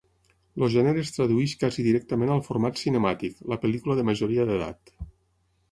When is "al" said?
2.37-2.41